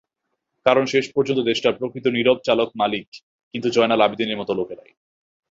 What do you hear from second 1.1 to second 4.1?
পর্যন্ত দেশটার প্রকৃত নীরব চালক-মালিক কিন্তু জয়নাল